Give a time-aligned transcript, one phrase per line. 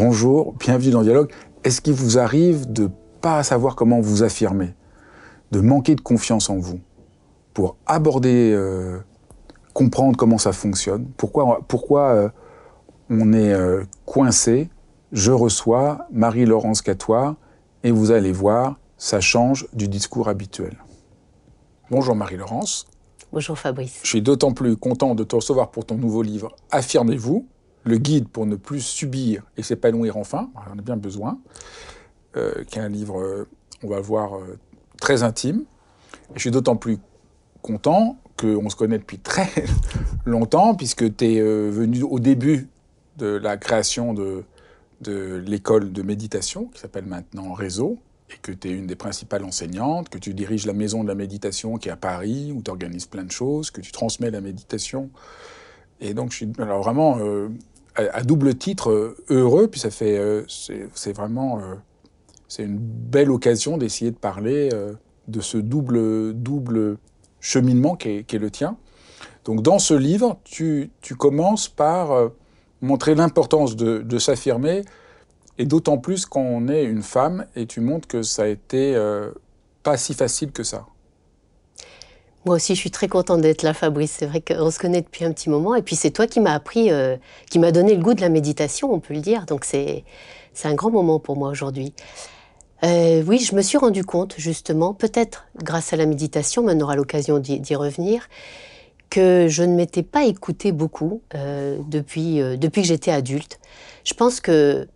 [0.00, 1.32] Bonjour, bienvenue dans Dialogue.
[1.64, 2.88] Est-ce qu'il vous arrive de
[3.20, 4.76] pas savoir comment vous affirmer,
[5.50, 6.78] de manquer de confiance en vous
[7.52, 9.00] pour aborder, euh,
[9.74, 12.28] comprendre comment ça fonctionne, pourquoi, pourquoi euh,
[13.10, 14.70] on est euh, coincé?
[15.10, 17.34] Je reçois Marie-Laurence Catois
[17.82, 20.76] et vous allez voir, ça change du discours habituel.
[21.90, 22.86] Bonjour Marie-Laurence.
[23.32, 23.98] Bonjour Fabrice.
[24.04, 27.48] Je suis d'autant plus content de te recevoir pour ton nouveau livre Affirmez-vous
[27.84, 31.38] le guide pour ne plus subir et s'épanouir enfin, on a bien besoin,
[32.36, 33.48] euh, qui est un livre, euh,
[33.82, 34.58] on va voir, euh,
[35.00, 35.64] très intime.
[36.30, 36.98] Et je suis d'autant plus
[37.62, 39.50] content qu'on se connaît depuis très
[40.24, 42.68] longtemps, puisque tu es venu au début
[43.16, 44.44] de la création de,
[45.00, 47.98] de l'école de méditation, qui s'appelle maintenant Réseau,
[48.30, 51.14] et que tu es une des principales enseignantes, que tu diriges la maison de la
[51.14, 54.40] méditation qui est à Paris, où tu organises plein de choses, que tu transmets la
[54.40, 55.10] méditation.
[56.00, 57.18] Et donc, je suis alors vraiment
[57.98, 61.74] à, double titre euh, heureux, puis ça fait, euh, c'est vraiment, euh,
[62.46, 64.70] c'est une belle occasion d'essayer de parler
[65.26, 66.96] de ce double, double
[67.40, 68.76] cheminement qui est, le tien.
[69.44, 72.30] Donc dans ce livre, tu, tu commences par
[72.80, 74.82] montrer l'importance de, de s'affirmer,
[75.58, 78.96] et d'autant plus quand on est une femme, et tu montres que ça a été
[79.82, 80.86] pas si facile que ça.
[82.48, 84.16] Moi aussi, je suis très contente d'être là, Fabrice.
[84.20, 85.74] C'est vrai qu'on se connaît depuis un petit moment.
[85.74, 87.18] Et puis, c'est toi qui m'as appris, euh,
[87.50, 89.44] qui m'as donné le goût de la méditation, on peut le dire.
[89.44, 90.02] Donc, c'est
[90.64, 91.92] un grand moment pour moi aujourd'hui.
[92.84, 96.80] Euh, oui, je me suis rendu compte, justement, peut-être grâce à la méditation, mais on
[96.80, 98.30] aura l'occasion d'y revenir,
[99.10, 103.60] que je ne m'étais pas écoutée beaucoup euh, depuis, depuis que j'étais adulte.
[104.04, 104.88] Je pense que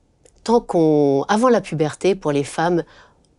[0.42, 2.82] tant qu'on, avant la puberté, pour les femmes,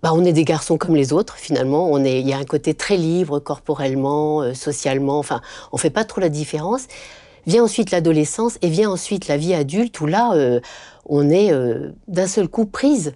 [0.03, 1.89] bah, on est des garçons comme les autres finalement.
[1.89, 5.17] On est, il y a un côté très libre corporellement, euh, socialement.
[5.17, 5.41] Enfin,
[5.71, 6.87] on fait pas trop la différence.
[7.47, 10.59] Vient ensuite l'adolescence et vient ensuite la vie adulte où là, euh,
[11.05, 13.13] on est euh, d'un seul coup prise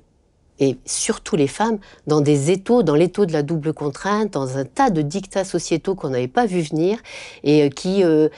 [0.59, 1.77] et surtout les femmes,
[2.07, 5.93] dans des étaux, dans l'étau de la double contrainte, dans un tas de dictats sociétaux
[5.95, 6.97] qu'on n'avait pas vu venir
[7.43, 8.29] et qui euh,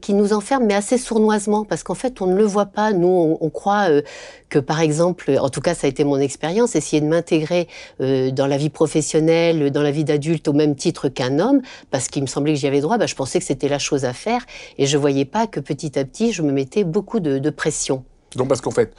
[0.00, 2.92] qui nous enferme, mais assez sournoisement, parce qu'en fait, on ne le voit pas.
[2.92, 4.02] Nous, on, croit euh,
[4.48, 7.68] que, par exemple, en tout cas, ça a été mon expérience, essayer de m'intégrer
[8.00, 11.60] euh, dans la vie professionnelle, dans la vie d'adulte, au même titre qu'un homme,
[11.90, 14.04] parce qu'il me semblait que j'y avais droit, bah, je pensais que c'était la chose
[14.04, 14.44] à faire,
[14.78, 18.04] et je voyais pas que petit à petit, je me mettais beaucoup de, de pression.
[18.36, 18.92] Donc, parce qu'en fait,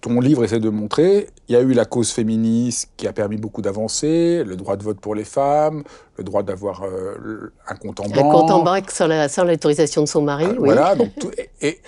[0.00, 3.36] ton livre essaie de montrer, il y a eu la cause féministe qui a permis
[3.36, 5.84] beaucoup d'avancer, le droit de vote pour les femmes,
[6.16, 8.16] le droit d'avoir euh, un compte en banque.
[8.16, 10.70] Un compte en banque sans l'autorisation de son mari, euh, oui.
[10.70, 11.10] Voilà, donc
[11.60, 11.80] et,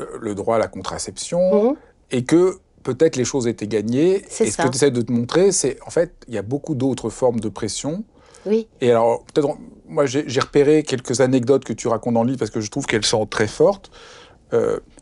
[0.00, 1.76] euh, le droit à la contraception, mhm.
[2.12, 4.22] et que peut-être les choses étaient gagnées.
[4.40, 6.74] Et ce que tu essaies de te montrer, c'est en fait, il y a beaucoup
[6.74, 8.04] d'autres formes de pression.
[8.44, 8.68] Oui.
[8.80, 9.56] Et alors, peut-être,
[9.88, 12.86] moi j'ai repéré quelques anecdotes que tu racontes dans le livre parce que je trouve
[12.86, 13.90] qu'elles sont très fortes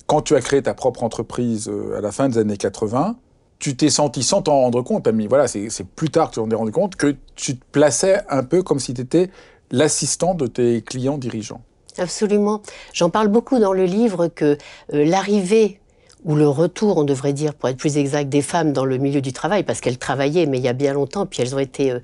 [0.07, 3.17] quand tu as créé ta propre entreprise euh, à la fin des années 80,
[3.59, 6.51] tu t'es senti sans t'en rendre compte, mais voilà, c'est plus tard que tu t'en
[6.51, 9.31] es rendu compte, que tu te plaçais un peu comme si tu étais
[9.71, 11.63] l'assistant de tes clients dirigeants.
[11.97, 12.61] Absolument.
[12.93, 14.59] J'en parle beaucoup dans le livre que
[14.93, 15.81] euh, l'arrivée
[16.25, 19.21] ou le retour, on devrait dire, pour être plus exact, des femmes dans le milieu
[19.21, 21.91] du travail, parce qu'elles travaillaient, mais il y a bien longtemps, puis elles ont été,
[21.91, 21.99] euh,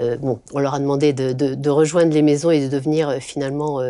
[0.00, 3.80] euh, bon, on leur a demandé de, rejoindre les maisons et de devenir euh, finalement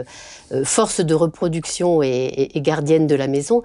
[0.64, 3.62] force de reproduction et, gardienne de la maison.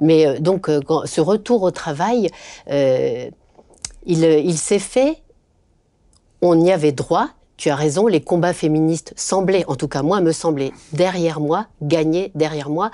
[0.00, 2.28] Mais donc, ce retour au travail,
[2.68, 3.64] il,
[4.06, 5.22] il s'est fait,
[6.42, 10.20] on y avait droit, tu as raison, les combats féministes semblaient, en tout cas moi,
[10.20, 12.90] me semblaient derrière moi, gagner derrière moi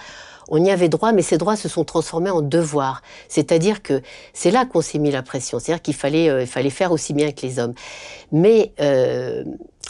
[0.51, 3.03] on y avait droit, mais ces droits se sont transformés en devoirs.
[3.29, 4.03] C'est-à-dire que
[4.35, 5.59] c'est là qu'on s'est mis la pression.
[5.59, 7.75] C'est-à-dire qu'il fallait, euh, fallait faire aussi bien que les hommes.
[8.33, 9.45] Mais euh,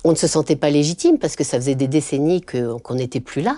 [0.04, 3.42] on ne se sentait pas légitime parce que ça faisait des décennies qu'on n'était plus
[3.42, 3.56] là.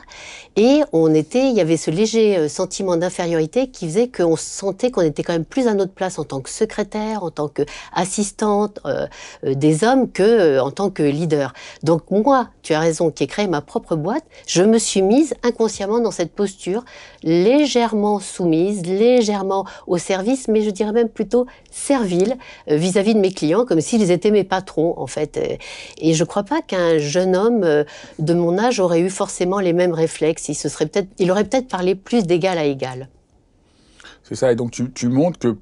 [0.57, 4.91] Et on était, il y avait ce léger euh, sentiment d'infériorité qui faisait qu'on sentait
[4.91, 8.81] qu'on était quand même plus à notre place en tant que secrétaire, en tant qu'assistante
[8.87, 9.07] euh,
[9.45, 11.55] euh, des hommes que en tant que leader.
[11.85, 15.35] Donc moi, tu as raison, qui ai créé ma propre boîte, je me suis mise
[15.43, 16.85] inconsciemment dans cette posture
[17.23, 22.37] légèrement soumise, légèrement au service, mais je dirais même plutôt servile
[22.67, 25.39] vis-à-vis -vis de mes clients, comme s'ils étaient mes patrons en fait.
[25.99, 27.85] Et je crois pas qu'un jeune homme euh,
[28.19, 30.49] de mon âge aurait eu forcément les mêmes réflexes.
[30.49, 33.11] Il, se serait peut-être, il aurait peut-être parlé plus d'égal à égal.
[34.23, 35.59] C'est ça, et donc tu, tu, montres que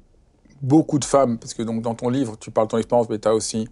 [0.61, 3.19] beaucoup de femmes, parce que donc dans ton livre, tu parles de ton expérience, mais
[3.19, 3.67] tu as aussi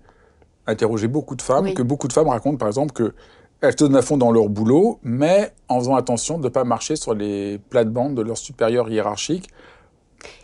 [0.68, 3.14] interrogé beaucoup de femmes, que beaucoup de femmes racontent par exemple que
[3.62, 6.66] elles se donnent à fond dans leur boulot, mais en faisant attention de ne pas
[6.66, 9.50] marcher sur les plates-bandes de leurs supérieurs hiérarchiques,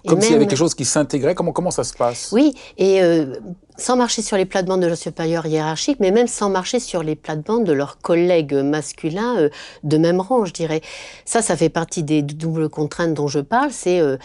[0.07, 1.35] comme s'il y avait quelque chose qui s'intégrait.
[1.35, 2.29] Comment, comment ça se passe?
[2.31, 3.35] Oui, et euh,
[3.77, 7.15] sans marcher sur les plates-bandes de leurs supérieurs hiérarchiques, mais même sans marcher sur les
[7.15, 9.49] plates-bandes de leurs collègues masculins euh,
[9.83, 10.81] de même rang, je dirais.
[11.25, 13.71] Ça, ça fait partie des doubles contraintes dont je parle.
[13.71, 14.17] C'est, euh,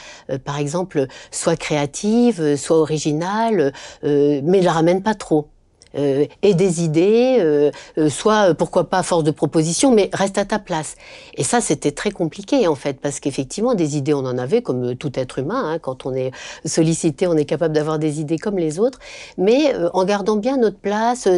[0.44, 3.73] par exemple, soit créative, soit originale,
[4.03, 5.49] mais ne la ramène pas trop
[5.97, 10.45] euh, et des idées, euh, euh, soit pourquoi pas force de proposition, mais reste à
[10.45, 10.97] ta place.
[11.35, 14.95] Et ça, c'était très compliqué en fait, parce qu'effectivement, des idées, on en avait comme
[14.95, 15.73] tout être humain.
[15.73, 16.31] Hein, quand on est
[16.65, 18.99] sollicité, on est capable d'avoir des idées comme les autres,
[19.37, 21.29] mais en gardant bien notre place.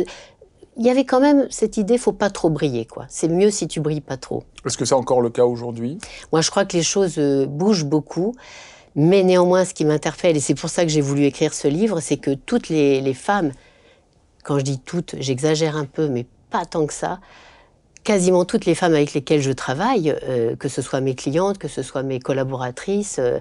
[0.76, 3.06] il y avait quand même cette idée, faut pas trop briller, quoi.
[3.08, 4.44] C'est mieux si tu brilles pas trop.
[4.66, 5.98] Est-ce que c'est encore le cas aujourd'hui?
[6.30, 8.34] Moi, je crois que les choses bougent beaucoup.
[8.94, 12.00] Mais néanmoins, ce qui m'interpelle, et c'est pour ça que j'ai voulu écrire ce livre,
[12.00, 13.52] c'est que toutes les, les femmes
[14.42, 17.20] quand je dis toutes, j'exagère un peu, mais pas tant que ça.
[18.04, 21.68] Quasiment toutes les femmes avec lesquelles je travaille, euh, que ce soit mes clientes, que
[21.68, 23.38] ce soit mes collaboratrices, euh,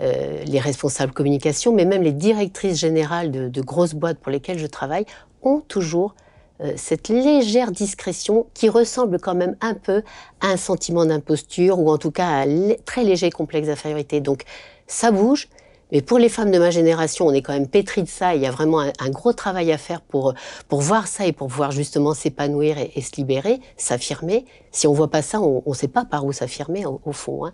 [0.00, 4.58] euh, les responsables communication, mais même les directrices générales de, de, grosses boîtes pour lesquelles
[4.58, 5.06] je travaille,
[5.42, 6.14] ont toujours
[6.76, 10.02] cette légère discrétion qui ressemble quand même un peu
[10.42, 14.20] à un sentiment d'imposture ou en tout cas à un très léger complexe d'infériorité.
[14.20, 14.42] Donc
[14.86, 15.48] ça bouge,
[15.92, 18.34] mais pour les femmes de ma génération, on est quand même pétri de ça.
[18.34, 20.34] Il y a vraiment un, gros travail à faire pour,
[20.68, 24.44] pour voir ça et pour pouvoir justement s'épanouir et, se libérer, s'affirmer.
[24.70, 27.46] Si on voit pas ça, on ne sait pas par où s'affirmer au, fond.
[27.46, 27.52] Hein.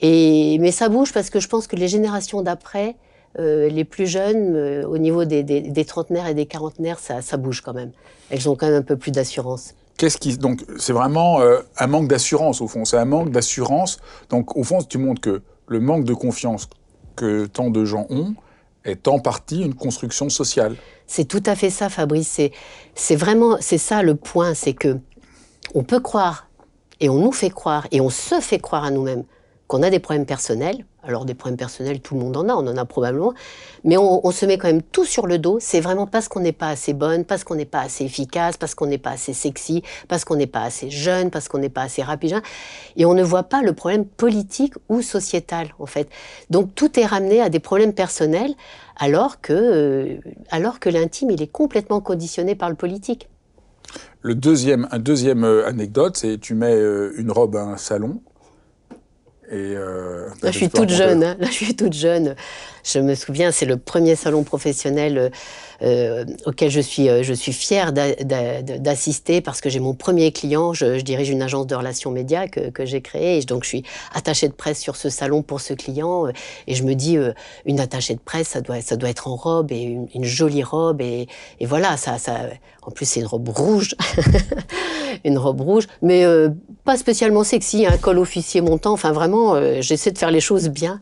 [0.00, 2.96] Et, mais ça bouge parce que je pense que les générations d'après,
[3.38, 7.38] euh, les plus jeunes, euh, au niveau des, des, trentenaires et des quarantenaires, ça, ça
[7.38, 7.92] bouge quand même.
[8.30, 9.74] Elles ont quand même un peu plus d'assurance.
[9.96, 12.84] Qu'est-ce qui donc c'est vraiment euh, un manque d'assurance au fond.
[12.84, 14.00] C'est un manque d'assurance.
[14.30, 16.68] Donc au fond, tu montres que le manque de confiance
[17.14, 18.34] que tant de gens ont
[18.84, 20.76] est en partie une construction sociale.
[21.06, 22.40] C'est tout à fait ça, Fabrice.
[22.94, 24.98] C'est vraiment, c'est ça le point, c'est que
[25.74, 26.48] on peut croire
[27.00, 29.24] et on nous fait croire et on se fait croire à nous-mêmes
[29.66, 30.84] qu'on a des problèmes personnels.
[31.04, 33.34] Alors des problèmes personnels, tout le monde en a, on en a probablement,
[33.82, 35.58] mais on, se met quand même tout sur le dos.
[35.60, 38.76] C'est vraiment parce qu'on n'est pas assez bonne, parce qu'on n'est pas assez efficace, parce
[38.76, 41.82] qu'on n'est pas assez sexy, parce qu'on n'est pas assez jeune, parce qu'on n'est pas
[41.82, 42.40] assez rapide.
[42.96, 46.08] Et on ne voit pas le problème politique ou sociétal, en fait.
[46.50, 48.54] Donc tout est ramené à des problèmes personnels,
[48.96, 50.18] alors que, euh,
[50.50, 53.28] alors que l'intime, il est complètement conditionné par le politique.
[54.20, 58.20] Le deuxième, un deuxième euh, anecdote, c'est tu mets euh, une robe à un salon
[59.52, 61.22] euh, là, je suis toute jeune.
[61.22, 61.36] Hein.
[61.38, 62.34] Là, je suis toute jeune.
[62.84, 65.30] Je me souviens, c'est le premier salon professionnel
[65.82, 70.72] euh, euh, auquel je suis, je suis fière d'assister parce que j'ai mon premier client.
[70.72, 73.40] Je, dirige une agence de relations médias que, j'ai créée.
[73.42, 73.84] Donc, je suis
[74.14, 76.26] attachée de presse sur ce salon pour ce client.
[76.66, 77.16] Et je me dis,
[77.64, 79.82] une attachée de presse, ça doit, ça doit être en robe et
[80.14, 81.00] une, jolie robe.
[81.00, 81.28] Et,
[81.60, 82.40] et, voilà, ça, ça,
[82.82, 83.94] en plus, c'est une robe rouge.
[85.24, 85.86] une robe rouge.
[86.02, 86.24] Mais
[86.84, 88.92] pas spécialement sexy, un col officier montant.
[88.92, 91.00] Enfin, vraiment, euh, j'essaie de faire les choses bien.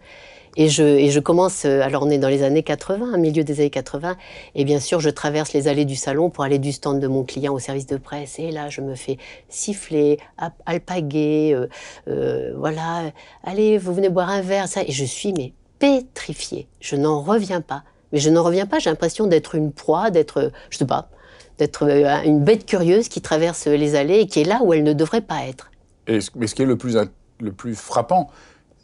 [0.57, 3.71] Et je, et commence, euh, alors on est dans les années 80, milieu des années
[3.71, 4.17] 80,
[4.55, 7.25] et bien sûr je traverse les allées du salon pour aller du stand de mon
[7.25, 10.19] client au service de presse, et là je me fais siffler,
[10.67, 11.57] alpaguer,
[12.09, 13.13] euh, voilà,
[13.45, 17.61] allez, vous venez boire un verre, ça, et je suis mais pétrifiée, je n'en reviens
[17.61, 17.85] pas.
[18.13, 21.11] Mais je n'en reviens pas, j'ai l'impression d'être une proie, d'être, je sais pas,
[21.59, 21.89] d'être
[22.25, 25.21] une bête curieuse qui traverse les allées et qui est là où elle ne devrait
[25.21, 25.71] pas être
[26.35, 26.97] mais ce qui est le plus,
[27.41, 28.31] le plus frappant,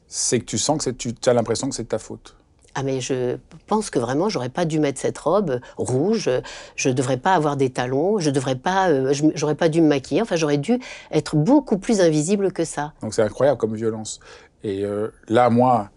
[0.09, 2.37] c'est que tu sens que tu as l'impression que c'est ta faute.
[2.79, 6.31] Ah mais je pense que vraiment j'aurais pas dû mettre cette robe rouge,
[6.77, 10.21] je devrais pas avoir des talons, je devrais pas, euh, j'aurais pas dû me maquiller,
[10.21, 10.79] enfin j'aurais dû
[11.11, 12.93] être beaucoup plus invisible que ça.
[13.01, 14.21] Donc c'est incroyable comme violence.
[14.63, 15.89] Et euh, là moi,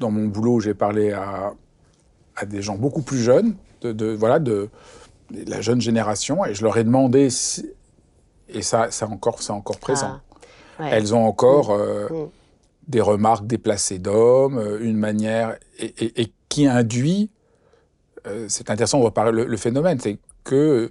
[0.00, 1.52] dans mon boulot, j'ai parlé à,
[2.34, 4.70] à, des gens beaucoup plus jeunes, de, voilà de,
[5.30, 7.28] la jeune génération, et je leur ai demandé
[8.48, 10.20] et ça, c'est encore, c'est encore présent.
[10.78, 10.88] Ah.
[10.90, 11.80] Elles ont encore mm.
[11.80, 12.28] Euh, mm.
[12.88, 17.30] Des remarques déplacées d'hommes, euh, une manière et, qui induit.
[18.26, 20.90] Euh, c'est intéressant de reparler le, phénomène, c'est que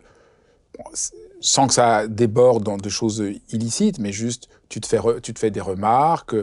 [1.42, 5.39] sans que ça déborde dans des choses illicites, mais juste tu te fais, tu te
[5.39, 6.36] fais des remarques,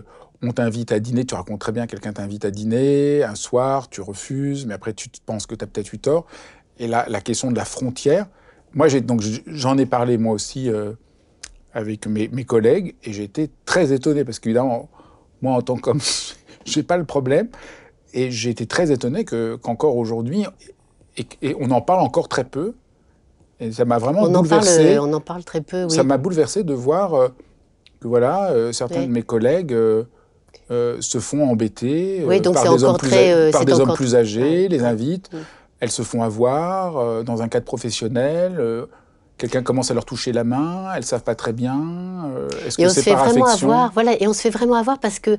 [0.42, 4.00] on t'invite à dîner, tu racontes très bien, quelqu'un t'invite à dîner, un soir, tu
[4.00, 6.26] refuses, mais après tu penses que tu as peut-être eu tort.
[6.78, 8.26] Et là, la question de la frontière,
[8.72, 10.92] moi donc j'en ai parlé moi aussi euh,
[11.72, 14.88] avec mes, collègues, et j'ai été très étonné, parce qu'évidemment,
[15.42, 16.00] moi en tant qu'homme,
[16.64, 17.48] j'ai pas le problème,
[18.12, 20.46] et j'ai été très étonné qu'encore aujourd'hui,
[21.16, 22.74] et, on en parle encore très peu,
[23.60, 24.98] et ça m'a vraiment bouleversé.
[24.98, 25.90] on en parle très peu, oui.
[25.90, 27.28] Ça m'a bouleversé de voir euh,
[28.00, 30.04] que voilà, euh, certains de mes collègues euh,
[31.00, 35.38] se font embêter par des hommes, plus, par des hommes plus âgés, les invitent, mm.
[35.80, 38.86] elles se font avoir dans un cadre professionnel.
[39.36, 41.80] Quelqu'un commence à leur toucher la main, elles savent pas très bien.
[42.66, 45.38] Est-ce que c'est par affection avoir, Voilà, et on se fait vraiment avoir parce que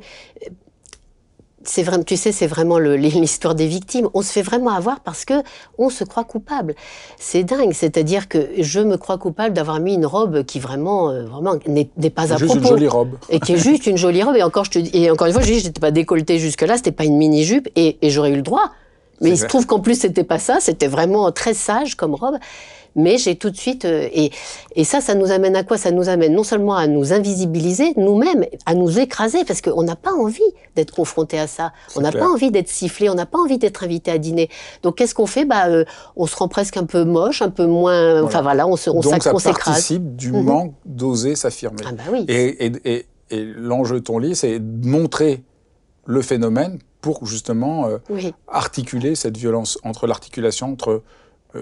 [1.68, 4.10] c'est vraiment, tu sais, c'est vraiment l'histoire des victimes.
[4.14, 5.34] On se fait vraiment avoir parce que
[5.78, 6.76] on se croit coupable.
[7.18, 7.74] C'est dingue.
[7.74, 12.10] C'est-à-dire que je me crois coupable d'avoir mis une robe qui vraiment, euh, vraiment n'est
[12.10, 12.62] pas à juste propos.
[12.62, 13.18] une jolie robe.
[13.30, 14.36] Et qui est juste une jolie robe.
[14.36, 16.78] Et encore, je te, et encore une fois, je dis, j'étais pas décolletée jusque là.
[16.78, 18.72] C'était pas une mini jupe et, et j'aurais eu le droit.
[19.22, 20.58] Mais il se trouve qu'en plus, c'était pas ça.
[20.60, 22.36] C'était vraiment très sage comme robe.
[22.96, 24.32] Mais j'ai tout de suite euh, et,
[24.76, 25.78] et ça, ça nous amène à quoi?
[25.78, 29.96] Ça nous amène non seulement à nous invisibiliser nous-mêmes, à nous écraser parce qu'on n'a
[29.96, 30.42] pas envie
[30.76, 31.74] d'être confronté à ça.
[31.96, 34.50] On n'a pas envie d'être sifflé, on n'a pas envie d'être invité à dîner.
[34.84, 35.46] Donc qu'est-ce qu'on fait?
[35.46, 35.86] Bah, euh,
[36.16, 38.24] on se rend presque un peu moche, un peu moins.
[38.24, 40.44] Enfin voilà, on se, on Donc ça participe du mhm.
[40.44, 41.84] manque d'oser s'affirmer.
[41.86, 42.26] Ah bah oui.
[42.28, 45.44] Et, et, et, et l'enjeu de ton livre, c'est de montrer
[46.06, 47.98] le phénomène pour justement euh,
[48.48, 51.04] articuler cette violence entre l'articulation entre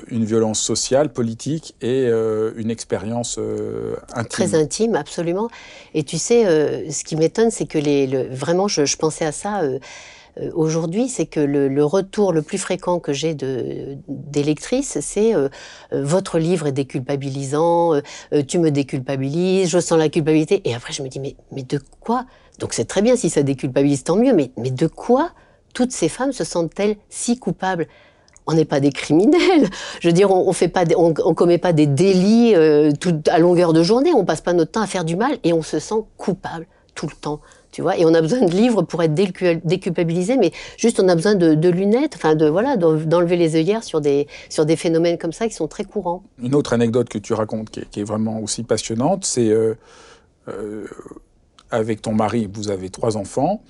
[0.08, 4.30] une violence sociale, politique et euh, une expérience euh, intime.
[4.30, 5.50] Très intime, absolument.
[5.94, 6.44] Et tu sais,
[6.90, 9.62] ce qui m'étonne, c'est que les, vraiment, je, pensais à ça
[10.54, 13.36] aujourd'hui, c'est que le, retour le plus fréquent que j'ai
[14.08, 15.34] d'électrices, c'est
[15.92, 18.02] votre livre est déculpabilisant,
[18.48, 20.62] tu me déculpabilises, je sens la culpabilité.
[20.66, 22.26] Et après, je me dis, mais, mais de quoi?
[22.60, 25.32] Donc c'est très bien si ça déculpabilise, tant mieux, mais, mais de quoi
[25.74, 27.88] toutes ces femmes se sentent-elles si coupables?
[28.48, 29.70] On n'est pas des criminels.
[30.00, 33.40] Je veux dire, on, on fait pas, on, commet pas des délits euh, tout, à
[33.40, 34.14] longueur de journée.
[34.14, 37.08] On passe pas notre temps à faire du mal et on se sent coupable tout
[37.08, 37.40] le temps.
[37.72, 41.16] Tu vois, et on a besoin de livres pour être déculpabilisé, mais juste on a
[41.16, 45.34] besoin de, lunettes, enfin de voilà, d'enlever les œillères sur des sur des phénomènes comme
[45.34, 46.22] ça qui sont très courants.
[46.38, 49.74] Une autre anecdote que tu racontes qui est, vraiment aussi passionnante, c'est euh,
[50.50, 50.86] euh,
[51.72, 53.64] avec ton mari, vous avez trois enfants.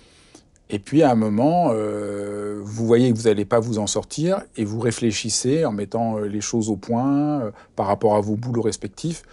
[0.70, 4.42] Et puis à un moment, euh, vous voyez que vous n'allez pas vous en sortir
[4.56, 8.36] et vous réfléchissez en mettant euh, les choses au point euh, par rapport à vos
[8.36, 9.24] boulots respectifs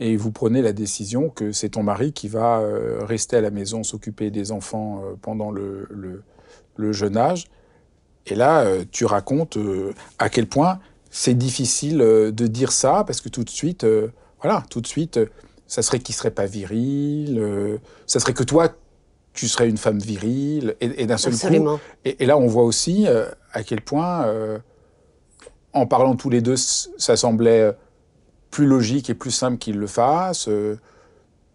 [0.00, 2.62] et vous prenez la décision que c'est ton mari qui va
[3.00, 5.88] rester à la maison, s'occuper des enfants pendant le,
[6.76, 7.48] le, jeune âge.
[8.26, 9.58] Et là, tu racontes
[10.20, 10.78] à quel point
[11.10, 13.84] c'est difficile de dire ça parce que tout de suite,
[14.40, 15.18] voilà, tout de suite,
[15.66, 18.68] ça serait qu'il serait pas viril, ça serait que toi,
[19.38, 21.78] tu serais une femme virile, et, d'un seul coup.
[22.04, 24.58] Et, là, on voit aussi euh, à quel point, euh,
[25.72, 27.72] en parlant tous les deux, ça semblait euh,
[28.50, 30.48] plus logique et plus simple qu'il le fasse.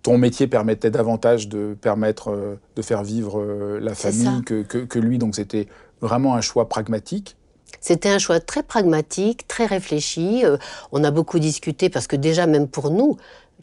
[0.01, 3.43] ton métier permettait davantage de permettre de faire vivre
[3.81, 5.67] la famille que, que, que, lui, donc c'était
[5.99, 7.35] vraiment un choix pragmatique.
[7.81, 10.45] C'était un choix très pragmatique, très réfléchi.
[10.93, 13.17] on a beaucoup discuté parce que déjà, même pour nous,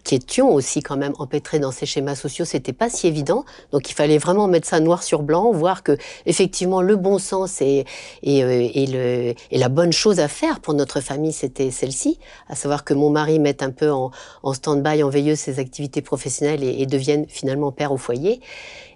[0.05, 3.45] qui étions aussi quand même empêtrés dans ces schémas sociaux, c'était pas si évident.
[3.73, 7.61] Donc il fallait vraiment mettre ça noir sur blanc, voir que effectivement le bon sens
[7.61, 7.85] et,
[8.23, 12.19] et, euh, et, le, et la bonne chose à faire pour notre famille, c'était celle-ci,
[12.49, 14.11] à savoir que mon mari mette un peu en,
[14.53, 18.41] stand-by, en veilleuse ses activités professionnelles et devienne finalement père au foyer.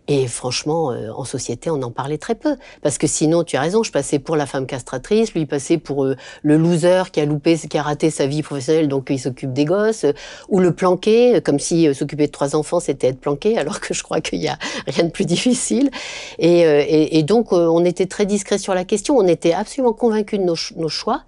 [0.07, 2.57] Et franchement, euh, en société, on en parlait très peu.
[2.83, 6.05] Parce que sinon, tu as raison, je passais pour la femme castratrice, lui passait pour
[6.05, 9.55] euh, le loser qui a loupé, qui a raté sa vie professionnelle, donc il s'occupe
[9.55, 10.13] des gosses, euh,
[10.49, 14.03] ou le planqué, comme si s'occuper de trois enfants, c'était être planqué, alors que je
[14.03, 15.91] crois qu'il y a rien de plus difficile.
[16.39, 20.45] Et, et, donc, on était très discret sur la question, on était absolument convaincus de
[20.45, 21.23] nos choix,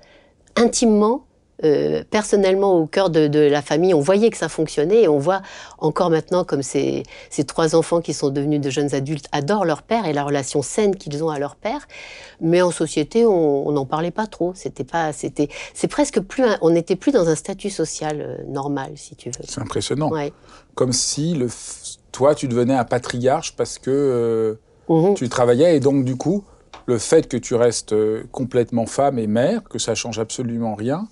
[0.56, 1.25] intimement
[1.64, 5.18] euh, personnellement au cœur de, de, la famille, on voyait que ça fonctionnait et on
[5.18, 5.40] voit
[5.78, 9.82] encore maintenant comme ces, ces trois enfants qui sont devenus de jeunes adultes adorent leur
[9.82, 11.88] père et la relation saine qu'ils ont à leur père.
[12.42, 14.52] Mais en société, on n'en parlait pas trop.
[14.54, 18.92] C'était pas, c'était, c'est presque plus, on n'était plus dans un statut social euh, normal,
[18.96, 19.44] si tu veux.
[19.48, 20.10] C'est impressionnant.
[20.75, 21.48] Comme si le,
[22.12, 24.54] toi, tu devenais un patriarche parce que euh,
[24.90, 26.44] mmh tu travaillais et donc du coup,
[26.84, 27.94] le fait que tu restes
[28.30, 31.08] complètement femme et mère, que ça change absolument rien,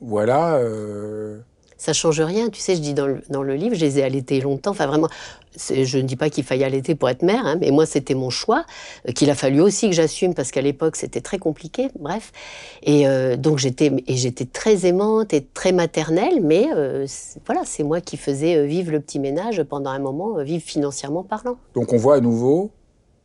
[0.00, 0.56] voilà.
[0.56, 1.38] Euh,
[1.76, 2.48] ça change rien.
[2.48, 4.70] Tu sais, je dis dans le, dans le livre, je les ai allaités longtemps.
[4.70, 5.08] Enfin, vraiment,
[5.56, 8.30] je ne dis pas qu'il faille allaiter pour être mère, hein, mais moi, c'était mon
[8.30, 8.64] choix,
[9.08, 11.88] euh, qu'il a fallu aussi que j'assume parce qu'à l'époque, c'était très compliqué.
[11.98, 12.32] Bref.
[12.82, 17.06] Et euh, donc, j'étais, et j'étais très aimante et très maternelle, mais euh,
[17.44, 21.56] voilà, c'est moi qui faisais vivre le petit ménage pendant un moment, vivre financièrement parlant.
[21.74, 22.70] Donc, on voit à nouveau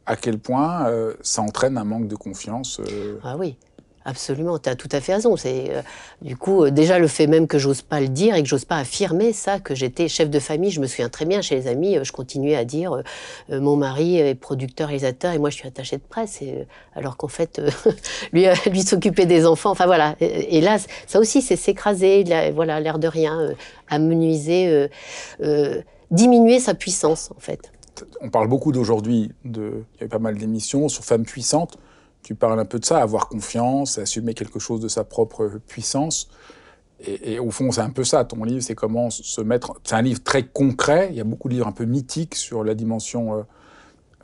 [0.05, 2.81] à quel point ça entraîne un manque de confiance.
[3.23, 3.55] Ah oui.
[4.03, 5.37] Absolument, tu as tout à fait raison.
[5.37, 5.81] C'est euh,
[6.21, 8.65] du coup euh, déjà le fait même que j'ose pas le dire et que j'ose
[8.65, 10.71] pas affirmer ça que j'étais chef de famille.
[10.71, 13.03] Je me souviens très bien chez les amis, euh, je continuais à dire
[13.49, 17.27] mon mari est producteur réalisateur et moi je suis attachée de presse et, alors qu'en
[17.27, 17.61] fait
[18.33, 19.71] lui lui s'occuper des enfants.
[19.71, 20.15] Enfin voilà.
[20.19, 22.23] Et, là ça aussi c'est s'écraser,
[22.55, 23.51] voilà l'air de rien,
[23.87, 24.89] amenuiser,
[26.09, 27.71] diminuer sa puissance en fait.
[28.21, 31.77] On parle beaucoup d'aujourd'hui il y a pas mal d'émissions sur femmes puissantes
[32.23, 36.29] tu parles un peu de ça, avoir confiance, assumer quelque chose de sa propre puissance.
[37.03, 39.73] Et, au fond, c'est un peu ça, ton livre, c'est comment se mettre...
[39.83, 42.63] C'est un livre très concret, il y a beaucoup de livres un peu mythiques sur
[42.63, 43.41] la dimension euh,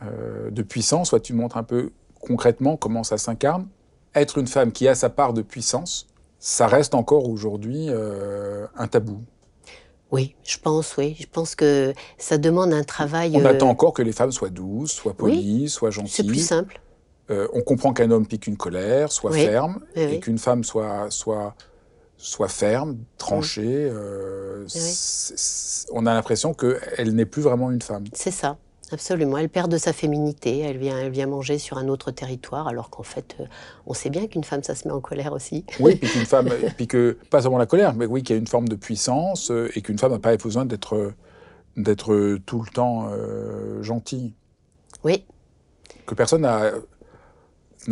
[0.03, 3.67] euh, de puissance, soit tu montres un peu concrètement comment ça s'incarne.
[4.13, 8.87] Être une femme qui a sa part de puissance, ça reste encore aujourd'hui euh, un
[8.87, 9.23] tabou.
[10.11, 11.17] Oui, je pense, oui.
[11.19, 13.31] Je pense que ça demande un travail...
[13.35, 16.11] On attend encore que les femmes soient douces, soient polies, soient gentilles.
[16.11, 16.79] C'est plus simple.
[17.29, 21.55] Euh, on comprend qu'un homme pique une colère, soit ferme, et qu'une femme soit, soit,
[22.17, 23.89] soit ferme, tranchée.
[23.91, 24.65] Euh,
[25.91, 28.05] on a l'impression qu'elle n'est plus vraiment une femme.
[28.13, 28.57] C'est ça.
[28.89, 32.69] Absolument, elle perd de sa féminité, elle vient, elle vient manger sur un autre territoire,
[32.69, 33.45] alors qu'en fait, euh,
[33.85, 35.65] on sait bien qu'une femme, ça se met en colère aussi.
[35.81, 38.39] Oui, puis qu'une femme, puis que, pas seulement la colère, mais oui, qu'il y a
[38.39, 41.11] une forme de puissance, et qu'une femme n'a pas besoin d'être,
[41.75, 43.09] d'être tout le temps
[43.81, 44.33] gentille.
[45.03, 45.25] Oui.
[46.05, 46.71] Que personne n'a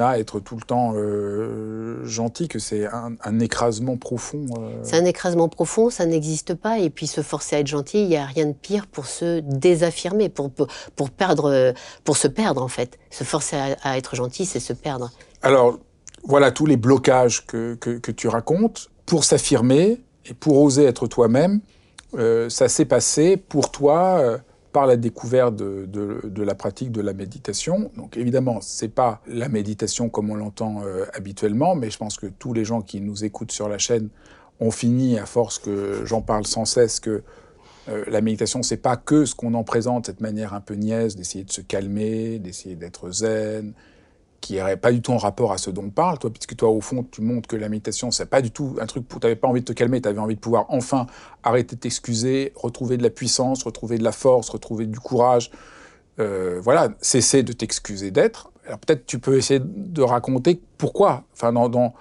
[0.03, 4.45] à être tout le temps euh, gentil, que c'est un, écrasement profond.
[4.59, 4.79] Euh.
[4.83, 6.79] C'est un écrasement profond, ça n'existe pas.
[6.79, 9.39] Et puis se forcer à être gentil, il n'y a rien de pire pour se
[9.39, 11.73] désaffirmer, pour, pour, perdre,
[12.03, 12.99] pour se perdre en fait.
[13.09, 15.11] Se forcer à, être gentil, c'est se perdre.
[15.41, 15.79] Alors,
[16.23, 18.89] voilà tous les blocages que, que, tu racontes.
[19.05, 21.61] Pour s'affirmer et pour oser être toi-même,
[22.15, 24.39] euh, ça s'est passé pour toi
[24.75, 27.91] par la découverte de, la pratique de la méditation.
[27.95, 32.25] Donc évidemment, c'est pas la méditation comme on l'entend euh, habituellement, mais je pense que
[32.25, 34.09] tous les gens qui nous écoutent sur la chaîne
[34.59, 37.23] ont fini, à force que j'en parle sans cesse, que
[37.87, 41.15] euh, la méditation, c'est pas que ce qu'on en présente, cette manière un peu niaise
[41.15, 43.71] d'essayer de se calmer, d'essayer d'être zen,
[44.45, 46.69] qui n'aurait pas du tout en rapport à ce dont on parle, toi, puisque toi,
[46.69, 49.19] au fond, tu montres que la méditation, c'est pas du tout un truc pour.
[49.19, 51.07] Tu n'avais pas envie de te calmer, tu avais envie de pouvoir enfin
[51.41, 55.49] arrêter de t'excuser, retrouver de la puissance, retrouver de la force, retrouver du courage.
[56.19, 58.51] Euh, voilà, cesser de t'excuser d'être.
[58.67, 61.93] Alors peut-être tu peux essayer de raconter pourquoi, enfin, dans, dans,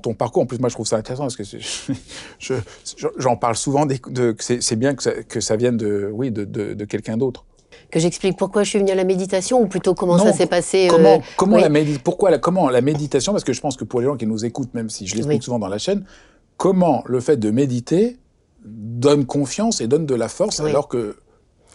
[0.00, 0.42] ton parcours.
[0.42, 1.44] En plus, moi, je trouve ça intéressant parce que
[3.18, 3.86] j'en parle souvent,
[4.40, 7.44] c'est bien que ça, vienne de, oui, de, de quelqu'un d'autre
[7.92, 10.88] que j'explique pourquoi je suis venue à la méditation ou plutôt comment ça s'est passé
[10.90, 11.68] Comment, euh, comment la
[12.02, 14.46] pourquoi la, comment la méditation Parce que je pense que pour les gens qui nous
[14.46, 16.04] écoutent, même si je l'explique souvent dans la chaîne,
[16.56, 18.16] comment le fait de méditer
[18.64, 21.16] donne confiance et donne de la force alors que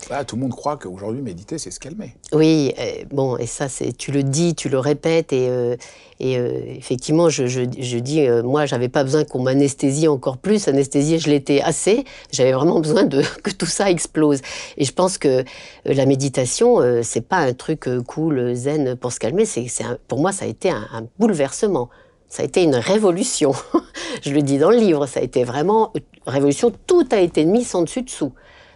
[0.09, 2.15] bah, tout le monde croit qu'aujourd'hui, méditer, c'est se calmer.
[2.31, 5.75] Oui, euh, bon, et ça, c'est, tu le dis, tu le répètes, et, euh,
[6.21, 10.67] euh, effectivement, je, je, dis, moi, j'avais pas besoin qu'on m'anesthésie encore plus.
[10.67, 12.05] Anesthésier, je l'étais assez.
[12.31, 14.41] J'avais vraiment besoin de que tout ça explose.
[14.77, 15.43] Et je pense que
[15.85, 19.45] la méditation, c'est pas un truc cool, zen pour se calmer.
[19.45, 19.67] C'est
[20.07, 21.89] pour moi, ça a été un, un bouleversement.
[22.29, 23.53] Ça a été une révolution.
[24.21, 26.71] je le dis dans le livre, ça a été vraiment une révolution.
[26.87, 28.33] Tout a été mis sans dessus dessous.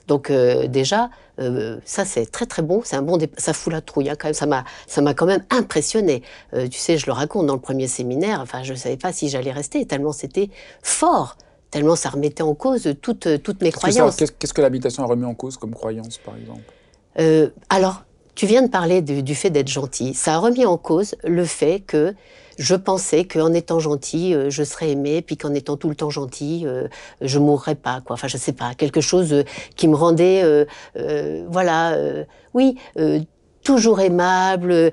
[0.07, 1.09] Donc euh, déjà,
[1.39, 4.27] euh, ça c'est très très bon, c'est un bon, ça fout la trouille hein, quand
[4.27, 4.33] même.
[4.33, 6.23] Ça m'a, ça m'a quand même impressionné.
[6.53, 8.39] Euh, tu sais, je le raconte dans le premier séminaire.
[8.41, 10.49] Enfin, je savais pas si j'allais rester tellement c'était
[10.81, 11.37] fort,
[11.69, 14.17] tellement ça remettait en cause toutes toutes mes croyances.
[14.17, 16.63] Qu'est-ce que l'habitation a remis en cause comme croyance, par exemple?
[17.69, 18.03] Alors,
[18.35, 20.13] tu viens de parler du, fait d'être gentil.
[20.13, 22.13] Ça a remis en cause le fait que
[22.57, 26.09] je pensais qu'en étant gentil, euh, je serais aimé, puis qu'en étant tout le temps
[26.09, 26.87] gentil, euh,
[27.21, 28.01] je mourrais pas.
[28.09, 29.43] Enfin, je sais pas, quelque chose euh,
[29.75, 30.43] qui me rendait,
[31.49, 31.97] voilà,
[32.53, 32.77] oui,
[33.63, 34.91] toujours aimable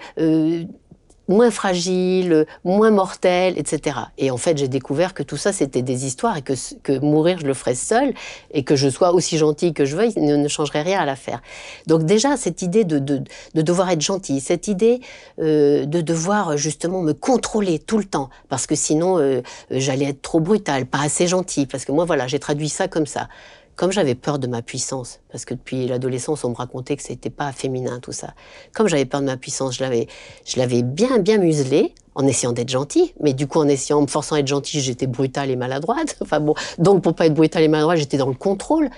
[1.28, 3.96] moins fragile, moins mortel, etc.
[4.16, 7.38] Et en fait, j'ai découvert que tout ça, c'était des histoires et que, que mourir,
[7.40, 8.14] je le ferais seul
[8.52, 11.42] et que je sois aussi gentille que je veuille ne, changerait rien à l'affaire.
[11.86, 13.22] Donc déjà, cette idée de, de,
[13.54, 15.00] de, devoir être gentil, cette idée
[15.40, 20.22] euh, de devoir justement me contrôler tout le temps, parce que sinon, euh, j'allais être
[20.22, 23.28] trop brutale, pas assez gentille, parce que moi, voilà, j'ai traduit ça comme ça
[23.78, 27.30] comme j'avais peur de ma puissance, parce que depuis l'adolescence, on me racontait que c'était
[27.30, 28.34] pas féminin tout ça.
[28.74, 30.08] Comme j'avais peur de ma puissance, je l'avais,
[30.44, 33.14] je l'avais bien, bien muselé en essayant d'être gentil.
[33.20, 36.16] Mais du coup, en essayant, en me forçant à être gentil, j'étais brutale et maladroite.
[36.22, 38.90] Enfin bon, donc pour pas être brutale et maladroite, j'étais dans le contrôle.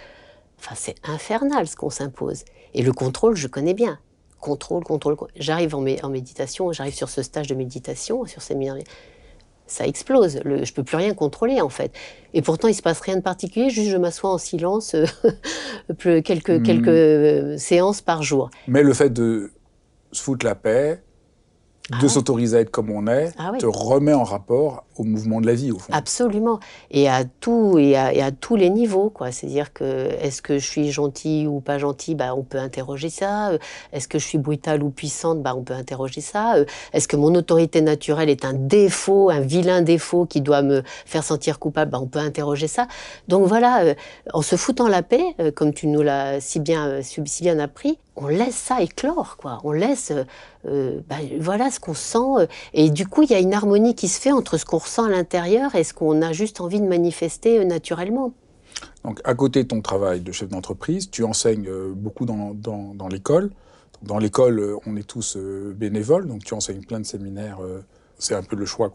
[0.58, 2.46] Enfin, c'est infernal ce qu'on s'impose.
[2.72, 3.98] Et le contrôle, je connais bien.
[4.40, 5.18] Contrôle, contrôle.
[5.36, 8.54] J'arrive en, en méditation, j'arrive sur ce stage de méditation, sur ces
[9.70, 10.40] ça explose.
[10.44, 11.92] Le, je peux plus rien contrôler en fait.
[12.34, 13.70] Et pourtant, il se passe rien de particulier.
[13.70, 15.04] Juste, je m'assois en silence euh,
[16.22, 16.62] quelques, hmm.
[16.62, 18.50] quelques euh, séances par jour.
[18.68, 19.52] Mais le fait de
[20.12, 21.02] se foutre la paix,
[21.90, 25.40] de ah s'autoriser à être comme on est, ah te remet en rapport au mouvement
[25.40, 25.92] de la vie, au fond.
[25.92, 26.60] Absolument.
[26.90, 29.10] Et à, tout, et à, tous les niveaux.
[29.10, 29.32] quoi.
[29.32, 33.50] C'est-à-dire que est-ce que je suis gentille ou pas gentille bah, On peut interroger ça.
[33.92, 35.42] Est-ce que je suis brutale ou puissante?
[35.42, 36.56] Bah, On peut interroger ça.
[36.92, 41.24] Est-ce que mon autorité naturelle est un défaut, un vilain défaut qui doit me faire
[41.24, 41.90] sentir coupable?
[41.90, 42.86] Bah, On peut interroger ça.
[43.26, 43.94] Donc voilà, euh,
[44.32, 47.98] en se foutant la paix, euh, comme tu nous l'as si bien, si bien appris,
[48.20, 49.58] on laisse ça éclore, quoi.
[49.64, 50.12] On laisse,
[50.66, 54.08] euh, bah, voilà ce qu'on sent, et du coup il y a une harmonie qui
[54.08, 56.86] se fait entre ce qu'on ressent à l'intérieur et ce qu'on a juste envie de
[56.86, 58.32] manifester euh, naturellement.
[59.04, 63.08] Donc, à côté de ton travail de chef d'entreprise, tu enseignes euh, beaucoup dans, dans,
[63.08, 63.50] l'école.
[64.02, 67.58] Dans l'école, on est tous bénévoles, donc tu enseignes plein de séminaires.
[68.18, 68.90] C'est un peu le choix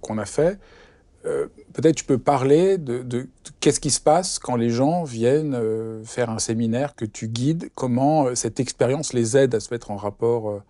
[0.00, 0.58] qu'on a fait.
[1.28, 3.28] Euh, peut-être tu peux parler de,
[3.60, 7.70] qu'est-ce qui se passe quand les gens viennent euh, faire un séminaire que tu guides,
[7.74, 10.62] comment euh, cette expérience les aide à se mettre en rapport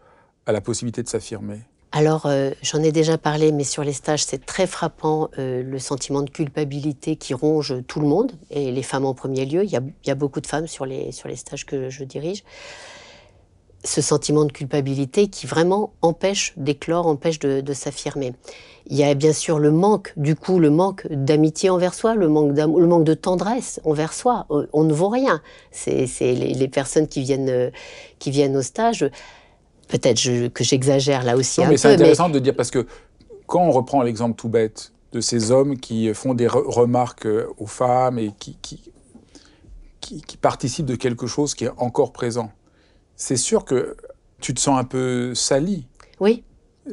[0.46, 1.60] à la possibilité de s'affirmer?
[1.90, 6.28] Alors, j'en ai déjà parlé, mais sur les stages, c'est très frappant le sentiment de
[6.28, 9.64] culpabilité qui ronge tout le monde, et les femmes en premier lieu.
[9.64, 11.88] Il y a, il y a beaucoup de femmes sur les, sur les stages que
[11.88, 12.44] je dirige
[13.84, 18.32] ce sentiment de culpabilité qui vraiment empêche d'éclore, empêche de, s'affirmer.
[18.86, 22.28] Il y a bien sûr le manque, du coup, le manque d'amitié envers soi, le
[22.28, 24.46] manque, le manque de tendresse envers soi.
[24.72, 25.40] On ne vaut rien.
[25.70, 27.70] C'est les, personnes qui viennent,
[28.18, 29.08] qui viennent au stage.
[29.88, 32.86] Peut-être que j'exagère là aussi non, mais C'est intéressant de dire parce que
[33.46, 37.66] quand on reprend l'exemple tout bête de ces hommes qui font des remarques euh, aux
[37.66, 38.82] femmes et qui, qui,
[40.00, 42.52] qui participent de quelque chose qui est encore présent
[43.18, 43.96] c'est sûr que
[44.40, 45.86] tu te sens un peu sali.
[46.20, 46.44] Oui.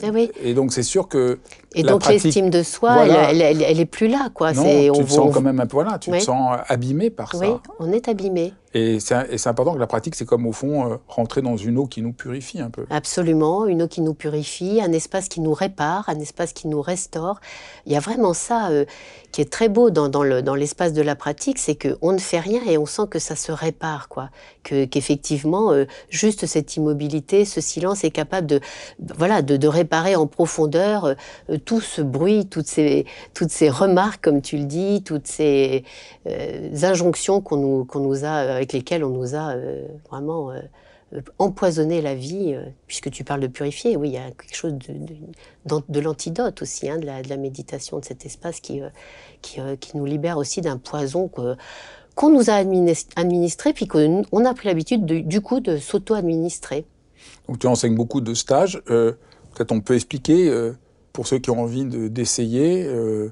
[0.02, 0.30] Eh oui.
[0.42, 1.40] Et donc c'est sûr que
[1.76, 4.54] et donc l'estime de soi, elle, elle, est plus là, quoi.
[4.54, 7.32] Non, tu on, te sens quand même un peu, voilà, tu te sens abîmé par
[7.32, 7.40] ça.
[7.40, 8.54] Oui, on est abîmé.
[8.76, 11.86] Et c'est important que la pratique, c'est comme au fond euh, rentrer dans une eau
[11.86, 12.86] qui nous purifie un peu.
[12.90, 16.82] Absolument, une eau qui nous purifie, un espace qui nous répare, un espace qui nous
[16.82, 17.40] restaure.
[17.86, 18.84] Il y a vraiment ça euh,
[19.32, 22.62] qui est très beau dans, dans l'espace de la pratique, c'est qu'on ne fait rien
[22.68, 24.30] et on sent que ça se répare, quoi.
[24.64, 28.60] Qu'effectivement, euh, juste cette immobilité, ce silence est capable de,
[29.00, 31.16] voilà, de, de réparer en profondeur
[31.65, 35.84] tout ce bruit, toutes ces, toutes ces remarques, comme tu le dis, toutes ces
[36.28, 40.62] euh, injonctions qu'on nous, qu'on nous a, avec lesquelles on nous a euh, vraiment euh,
[41.39, 42.56] empoisonné la vie,
[42.88, 44.93] puisque tu parles de purifier, oui, il y a quelque chose de,
[45.89, 48.82] de, l'antidote aussi, hein, de, la, de, la, méditation, de cet espace qui,
[49.41, 54.67] qui, qui nous libère aussi d'un poison qu'on nous a administré, puis qu'on a pris
[54.67, 56.86] l'habitude du coup de s'auto-administrer.
[57.47, 58.82] Donc tu enseignes beaucoup de stages.
[58.86, 60.51] Peut-être on peut expliquer
[61.15, 63.32] pour ceux qui ont envie d'essayer, euh,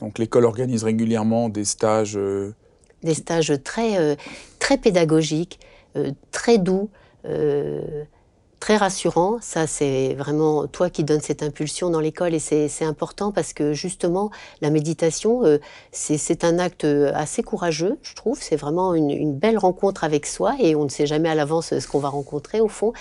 [0.00, 2.16] donc l'école organise régulièrement des stages.
[2.16, 2.54] Euh,
[3.02, 4.16] des stages très, euh,
[4.58, 5.60] très pédagogiques,
[6.30, 6.88] très doux
[8.60, 9.38] très rassurant.
[9.40, 13.72] Ça, c'est vraiment toi qui donnes cette impulsion dans l'école et c'est important parce que
[13.72, 15.58] justement, la méditation, euh,
[15.92, 18.38] c'est un acte assez courageux, je trouve.
[18.40, 21.86] C'est vraiment une, belle rencontre avec soi et on ne sait jamais à l'avance ce
[21.88, 22.92] qu'on va rencontrer au fond.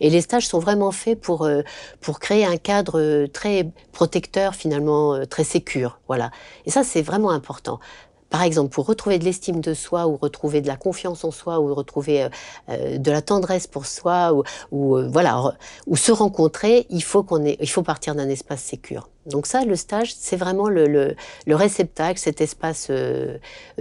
[0.00, 1.62] Et les stages sont vraiment faits pour, euh,
[2.00, 6.00] pour créer un cadre très protecteur, finalement, euh, très sécure.
[6.06, 6.30] Voilà.
[6.66, 7.80] Et ça, c'est vraiment important
[8.30, 11.60] par exemple, pour retrouver de l'estime de soi ou retrouver de la confiance en soi
[11.60, 12.28] ou retrouver euh,
[12.68, 14.32] euh, de la tendresse pour soi
[14.70, 15.54] ou, euh, voilà,
[15.86, 19.08] ou se rencontrer, il faut qu'on il faut partir d'un espace sécure.
[19.26, 21.14] Donc ça, le stage, c'est vraiment le,
[21.46, 22.90] le, réceptacle, cet espace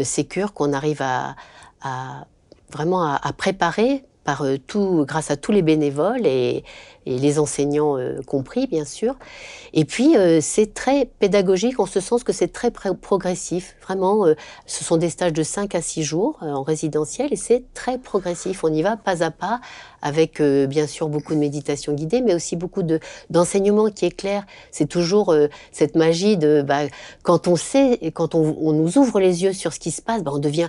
[0.01, 1.35] sécure qu'on arrive à,
[2.71, 6.65] vraiment à préparer par euh, tout, grâce à tous les bénévoles et,
[7.05, 9.15] les enseignants euh, compris, bien sûr.
[9.71, 13.77] Et puis, euh, c'est très pédagogique en ce sens que c'est très progressif.
[13.81, 14.25] Vraiment,
[14.65, 18.65] ce sont des stages de 5 à 6 jours en résidentiel et c'est très progressif.
[18.65, 19.61] On y va pas à pas
[20.01, 22.83] avec, bien sûr, beaucoup de méditation guidée, mais aussi beaucoup
[23.29, 24.45] d'enseignement qui est clair.
[24.71, 25.33] C'est toujours
[25.71, 26.81] cette magie de, bah,
[27.23, 30.23] quand on sait, et quand on, nous ouvre les yeux sur ce qui se passe,
[30.23, 30.67] bah, on devient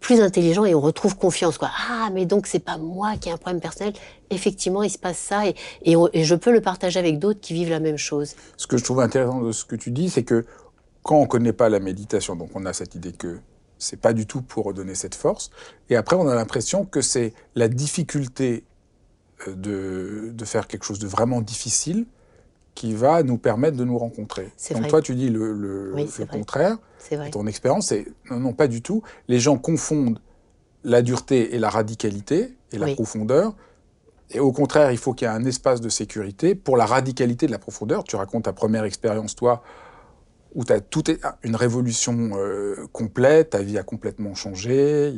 [0.00, 1.58] plus intelligent et on retrouve confiance.
[1.58, 1.70] Quoi.
[1.88, 3.92] Ah, mais donc c'est pas moi qui ai un problème personnel.
[4.30, 5.54] Effectivement, il se passe ça et,
[5.84, 8.34] et, je peux le partager avec d'autres qui vivent la même chose.
[8.56, 10.44] Ce que je trouve intéressant de ce que tu dis, c'est que
[11.02, 13.38] quand on ne connaît pas la méditation, donc on a cette idée que
[13.78, 15.50] c'est pas du tout pour redonner cette force.
[15.90, 18.64] Et après, on a l'impression que c'est la difficulté
[19.46, 22.06] euh, de, de, faire quelque chose de vraiment difficile
[22.76, 24.52] qui va nous permettre de nous rencontrer.
[24.72, 26.78] Donc toi, tu dis le, le, le contraire.
[27.10, 27.30] Vrai.
[27.30, 29.02] Ton expérience, c'est non, non, pas du tout.
[29.26, 30.20] Les gens confondent
[30.84, 33.56] la dureté et la radicalité et la profondeur.
[34.30, 37.46] Et au contraire, il faut qu'il y ait un espace de sécurité pour la radicalité
[37.46, 38.04] de la profondeur.
[38.04, 39.62] Tu racontes ta première expérience, toi,
[40.54, 41.04] où tu as tout
[41.42, 45.14] une révolution euh, complète, ta vie a complètement changé,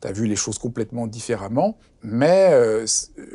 [0.00, 2.84] tu as vu les choses complètement différemment, mais euh,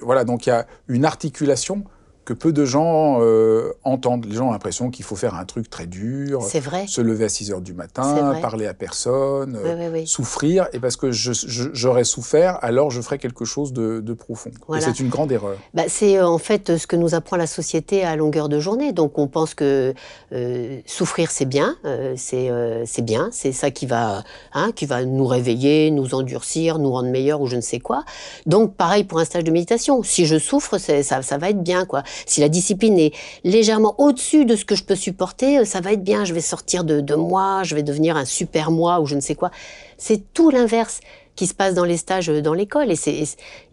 [0.01, 1.85] voilà, donc il y a une articulation
[2.27, 4.25] que peu de gens euh, entendent.
[4.25, 6.85] Les gens ont l'impression qu'il faut faire un truc très dur, vrai.
[6.85, 9.57] se lever à 6 heures du matin, parler à personne,
[10.05, 14.51] souffrir, et parce que j'aurais souffert, alors je ferais quelque chose de, profond.
[14.75, 15.55] Et c'est une grande erreur.
[15.73, 18.91] Bah, c'est euh, en fait ce que nous apprend la société à longueur de journée.
[18.91, 19.93] Donc on pense que
[20.33, 21.77] euh, souffrir c'est bien,
[22.17, 22.51] c'est
[22.85, 27.09] c'est bien, c'est ça qui va, hein, qui va nous réveiller, nous endurcir, nous rendre
[27.09, 28.03] meilleurs ou je ne sais quoi.
[28.45, 30.03] Donc pareil pour un stage de méditation.
[30.03, 32.03] Si je souffre, ça, ça va être bien, quoi.
[32.25, 35.93] Si la discipline est légèrement au-dessus de ce que je peux supporter, euh, ça va
[35.93, 36.25] être bien.
[36.25, 39.35] Je vais sortir de, moi, je vais devenir un super moi ou je ne sais
[39.35, 39.51] quoi.
[39.97, 40.99] C'est tout l'inverse
[41.35, 43.23] qui se passe dans les stages euh, dans l'école et c'est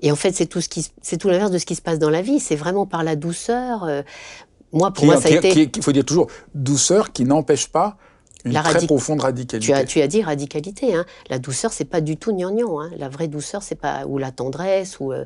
[0.02, 1.98] et en fait c'est tout ce qui c'est tout l'inverse de ce qui se passe
[1.98, 4.02] dans la vie c'est vraiment par la douceur euh,
[4.70, 7.96] moi pour moi ça a été il faut dire toujours douceur qui n'empêche pas
[8.44, 9.58] une la très profonde radicalité.
[9.58, 10.94] Tu as, tu as dit radicalité.
[10.94, 11.06] Hein.
[11.30, 12.78] La douceur, c'est pas du tout gnangnan.
[12.80, 12.90] Hein.
[12.98, 15.24] La vraie douceur, c'est pas ou la tendresse ou euh,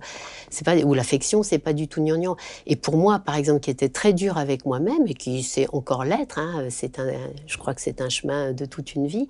[0.50, 2.36] c'est pas ou l'affection, c'est pas du tout gnangnan.
[2.66, 6.04] Et pour moi, par exemple, qui était très dur avec moi-même et qui sait encore
[6.04, 7.10] l'être, hein, c'est un,
[7.46, 9.26] je crois que c'est un chemin de toute une vie.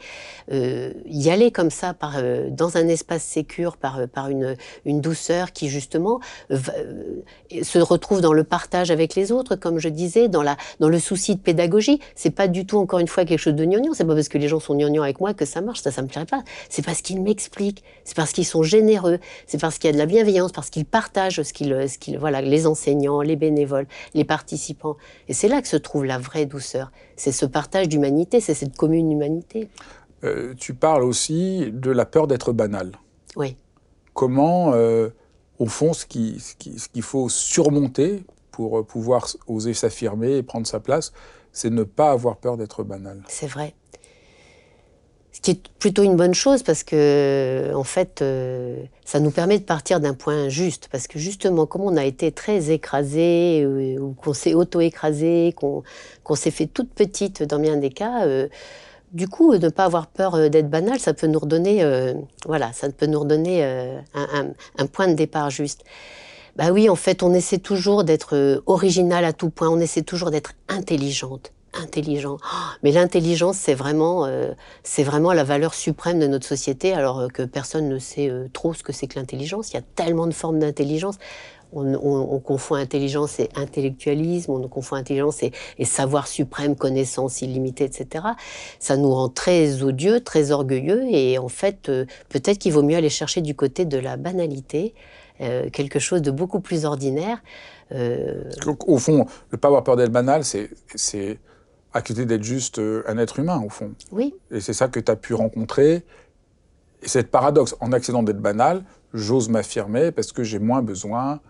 [0.53, 5.01] Euh, y aller comme ça, par euh, dans un espace sécur, par par une une
[5.01, 6.21] douceur qui justement
[6.51, 10.99] se retrouve dans le partage avec les autres, comme je disais, dans la dans le
[10.99, 12.01] souci de pédagogie.
[12.15, 14.39] C'est pas du tout encore une fois quelque chose de gnangnan c'est pas parce que
[14.39, 15.81] les gens sont gnangnans avec moi que ça marche.
[15.81, 16.43] Ça, ça me plairait pas.
[16.69, 17.83] C'est parce qu'ils m'expliquent.
[18.05, 19.19] C'est parce qu'ils sont généreux.
[19.47, 22.19] C'est parce qu'il y a de la bienveillance, parce qu'ils partagent ce qu'ils, ce qu'ils,
[22.19, 24.97] voilà, les enseignants, les bénévoles, les participants.
[25.29, 26.91] Et c'est là que se trouve la vraie douceur.
[27.17, 29.69] C'est ce partage d'humanité, c'est cette commune humanité.
[30.25, 32.93] Euh, tu parles aussi de la peur d'être banal.
[33.37, 33.57] Oui.
[34.15, 35.11] Comment, euh,
[35.59, 40.67] au fond, ce, qui, ce, ce qu'il faut surmonter pour pouvoir oser s'affirmer et prendre
[40.67, 41.13] sa place,
[41.53, 43.23] c'est ne pas avoir peur d'être banal.
[43.29, 43.75] C'est vrai.
[45.39, 49.61] Ce qui est plutôt une bonne chose parce que, en fait, euh, ça nous permet
[49.61, 50.89] de partir d'un point juste.
[50.91, 56.35] Parce que justement, comme on a été très écrasé, euh, ou qu'on s'est auto-écrasé, qu'on
[56.35, 58.49] s'est fait toute petite dans bien des cas, euh,
[59.13, 61.83] du coup, ne pas avoir peur d'être banal, ça peut nous redonner,
[62.45, 65.85] voilà, ça peut nous redonner un, un, point de départ juste.
[66.59, 70.03] Bah oui, en fait, on essaie toujours d'être euh, original à tout point, on essaie
[70.03, 72.39] toujours d'être intelligente intelligent.
[72.83, 77.29] Mais l'intelligence, c'est vraiment, euh, c'est vraiment la valeur suprême de notre société, alors euh,
[77.29, 79.71] que personne ne sait trop ce que c'est que l'intelligence.
[79.71, 81.19] Il y a tellement de formes d'intelligence.
[81.73, 85.53] On, confond intelligence et intellectualisme, on confond intelligence et,
[85.85, 88.25] savoir suprême, connaissance illimitée, etc.
[88.81, 91.93] Ça nous rend très odieux, très orgueilleux, et en fait,
[92.31, 94.95] peut-être qu'il vaut mieux aller chercher du côté de la banalité,
[95.41, 97.43] euh, quelque chose de beaucoup plus ordinaire.
[97.93, 98.51] Euh...
[98.87, 101.39] Au fond, ne pas avoir peur d'être banal, c'est
[101.93, 103.93] accepter d'être juste euh, un être humain, au fond.
[104.13, 104.35] Oui.
[104.51, 106.05] Et c'est ça que tu as pu rencontrer.
[107.03, 107.77] Et c'est paradoxe.
[107.81, 111.41] En acceptant d'être banal, j'ose m'affirmer parce que j'ai moins besoin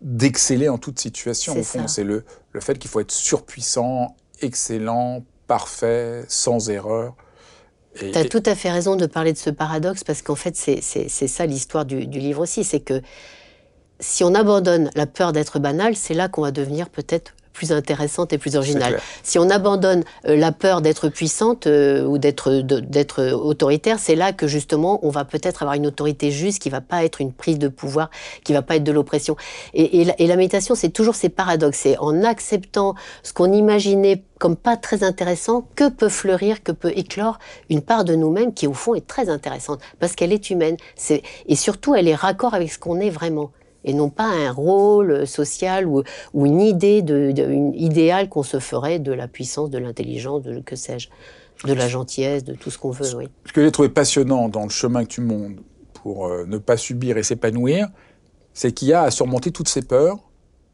[0.00, 1.58] d'exceller en toute situation.
[1.58, 7.14] Au fond, c'est le, le fait qu'il faut être surpuissant, excellent, parfait, sans erreur.
[7.98, 11.08] Tu as tout à fait raison de parler de ce paradoxe parce qu'en fait, c'est
[11.08, 12.64] ça l'histoire du, du, livre aussi.
[12.64, 13.02] C'est que
[14.00, 18.32] si on abandonne la peur d'être banal, c'est là qu'on va devenir peut-être plus intéressante
[18.32, 19.00] et plus originale.
[19.22, 24.32] Si on abandonne euh, la peur d'être puissante euh, ou d'être d'être autoritaire, c'est là
[24.32, 27.58] que justement on va peut-être avoir une autorité juste qui va pas être une prise
[27.58, 28.10] de pouvoir,
[28.44, 29.36] qui va pas être de l'oppression.
[29.74, 31.78] Et, et, la, méditation, c'est toujours ces paradoxes.
[31.78, 36.92] C'est en acceptant ce qu'on imaginait comme pas très intéressant que peut fleurir, que peut
[36.96, 37.38] éclore
[37.70, 40.76] une part de nous-mêmes qui au fond est très intéressante parce qu'elle est humaine.
[41.46, 43.52] Et surtout, elle est raccord avec ce qu'on est vraiment
[43.84, 46.02] et non pas un rôle social ou,
[46.34, 50.60] ou une idée de, une idéale qu'on se ferait de la puissance, de l'intelligence, de
[50.60, 51.08] que sais-je,
[51.66, 53.14] de la gentillesse, de tout ce qu'on veut.
[53.16, 53.28] Oui.
[53.46, 55.56] Ce que j'ai trouvé passionnant dans le chemin que tu montes
[55.94, 57.88] pour euh, ne pas subir et s'épanouir,
[58.54, 60.18] c'est qu'il y a à surmonter toutes ces peurs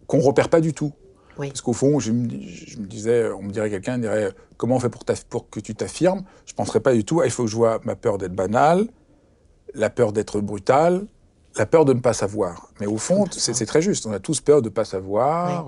[0.06, 0.92] qu'on repère pas du tout.
[1.38, 1.48] Oui.
[1.48, 4.80] Parce qu'au fond, je me, je me, disais, on me dirait quelqu'un dirait comment on
[4.80, 6.24] fait pour, pour que tu t'affirmes?
[6.46, 7.20] Je ne penserais pas du tout.
[7.20, 8.88] Ah, il faut que je vois ma peur d'être banal,
[9.74, 11.06] la peur d'être brutal,
[11.58, 12.68] la peur de ne pas savoir.
[12.80, 14.06] Mais au fond, c'est très juste.
[14.06, 15.66] On a tous peur de ne pas savoir.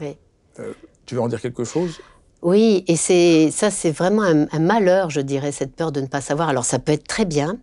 [0.00, 0.16] Oui.
[0.58, 0.72] Euh, euh,
[1.06, 2.00] tu veux en dire quelque chose?
[2.42, 6.06] Oui, et c'est ça, c'est vraiment un, un malheur, je dirais, cette peur de ne
[6.06, 6.48] pas savoir.
[6.48, 7.58] Alors ça peut être très bien,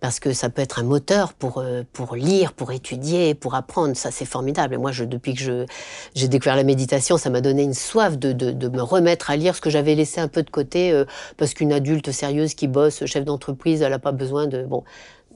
[0.00, 3.94] parce que ça peut être un moteur pour, euh, pour lire, pour étudier, pour apprendre.
[3.96, 4.74] Ça, c'est formidable.
[4.74, 5.66] Et moi, je, depuis que
[6.14, 9.36] j'ai découvert la méditation, ça m'a donné une soif de, de, de, me remettre à
[9.36, 11.04] lire ce que j'avais laissé un peu de côté, euh,
[11.36, 14.62] parce qu'une adulte sérieuse qui bosse, chef d'entreprise, elle n'a pas besoin de...
[14.64, 14.84] Bon,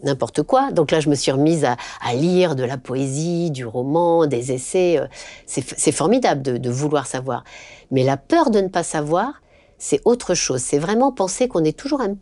[0.03, 0.71] n'importe quoi.
[0.71, 1.77] Donc là, je me suis remise à,
[2.15, 4.99] lire de la poésie, du roman, des essais.
[4.99, 5.07] Euh,
[5.47, 7.45] c'est, formidable de, vouloir savoir.
[7.91, 9.43] Mais la peur de ne pas savoir,
[9.79, 10.61] c'est autre chose.
[10.61, 12.15] C'est vraiment penser qu'on est toujours un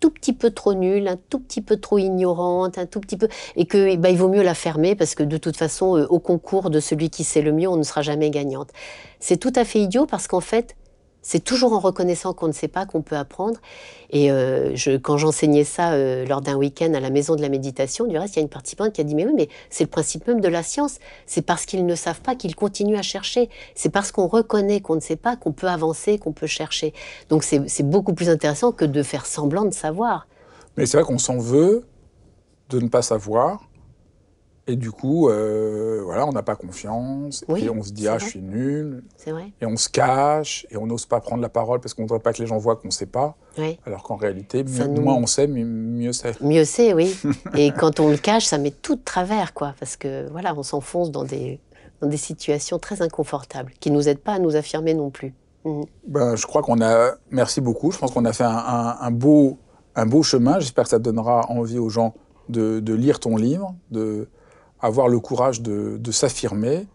[0.00, 3.28] tout petit peu trop nulle, un tout petit peu trop ignorante, un tout petit peu,
[3.56, 6.18] et que bah, il vaut mieux la fermer parce que de toute façon, euh, au
[6.18, 8.70] concours de celui qui sait le mieux, on ne sera jamais gagnante.
[9.20, 10.76] C'est tout à fait idiot parce qu'en fait,
[11.28, 13.58] c'est toujours en reconnaissant qu'on ne sait pas qu'on peut apprendre.
[14.10, 18.06] Et euh, quand j'enseignais ça euh, lors d'un week-end à la maison de la méditation,
[18.06, 19.90] du reste, il y a une participante qui a dit Mais oui, mais c'est le
[19.90, 21.00] principe même de la science.
[21.26, 23.50] C'est parce qu'ils ne savent pas qu'ils continuent à chercher.
[23.74, 26.94] C'est parce qu'on reconnaît qu'on ne sait pas qu'on peut avancer, qu'on peut chercher.
[27.28, 30.28] Donc c'est beaucoup plus intéressant que de faire semblant de savoir.
[30.76, 31.88] Mais c'est vrai qu'on s'en veut
[32.68, 33.68] de ne pas savoir.
[34.68, 38.16] Et du coup, euh, voilà, on n'a pas confiance, Oui, et on se dit ah
[38.16, 38.20] vrai.
[38.20, 41.48] je suis nul, C'est vrai et on se cache, et on n'ose pas prendre la
[41.48, 43.78] parole parce qu'on ne voudrait pas que les gens voient qu'on ne sait pas, Oui.
[43.86, 46.40] alors qu'en réalité, mieux- nous- moins on sait, mieux, mieux c'est.
[46.40, 47.16] Mieux c'est, oui.
[47.56, 49.74] Et quand on le cache, ça met tout de travers, quoi.
[49.78, 51.60] Parce que, voilà, on s'enfonce dans des,
[52.00, 55.32] dans des situations très inconfortables qui nous aident pas à nous affirmer non plus.
[56.08, 59.10] Ben, je crois qu'on a, merci beaucoup, je pense qu'on a fait un, un- un
[59.12, 59.58] beau,
[59.94, 62.14] un beau chemin, j'espère que ça donnera envie aux gens
[62.48, 64.28] de, de lire ton livre, de
[64.80, 66.86] avoir le courage de, de s'affirmer,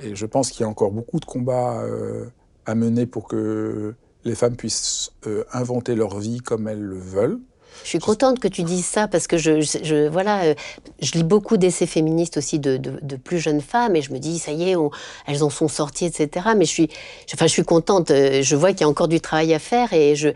[0.00, 2.26] et je pense qu'il y a encore beaucoup de combats euh,
[2.66, 7.38] à mener pour que les femmes puissent euh, inventer leur vie comme elles le veulent.
[7.84, 10.54] Je suis contente que tu dises ça parce que je, voilà, euh,
[11.00, 14.38] je lis beaucoup d'essais féministes aussi de, de- plus jeunes femmes et je me dis
[14.38, 14.90] ça y est, on-
[15.26, 16.48] elles en sont sorties, etc.
[16.56, 16.88] Mais je suis,
[17.32, 18.08] enfin, je suis contente.
[18.10, 20.28] Je vois qu'il y a encore du travail à faire et je,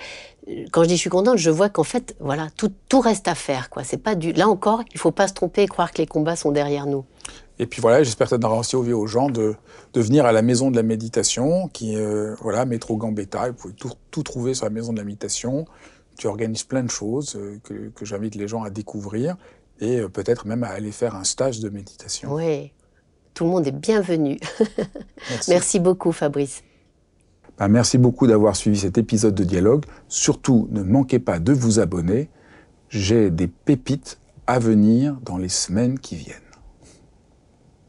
[0.73, 3.35] quand je dis je suis contente, je vois qu'en fait, voilà, tout, tout reste à
[3.35, 3.85] faire, quoi.
[3.85, 6.37] C'est pas du, là encore, il faut pas se tromper et croire que les combats
[6.37, 7.05] sont derrière nous.
[7.59, 9.55] Et puis voilà, j'espère que ça donnera aussi envie aux gens de,
[9.93, 13.55] de venir à la maison de la méditation, qui est, euh, voilà, métro Gambetta, vous
[13.55, 15.65] pouvez tout, tout trouver sur la maison de la méditation.
[16.19, 19.37] Tu organises plein de choses euh, que, que j'invite les gens à découvrir
[19.81, 22.35] et euh, peut-être même à aller faire un stage de méditation.
[22.35, 22.73] Oui,
[23.35, 24.39] tout le monde est bienvenu.
[25.31, 25.51] Merci.
[25.51, 26.63] Merci beaucoup, Fabrice.
[27.59, 29.85] Ben, merci beaucoup d'avoir suivi cet épisode de Dialogue.
[30.09, 32.29] Surtout, ne manquez pas de vous abonner.
[32.89, 36.44] J'ai des pépites à venir dans les semaines qui viennent.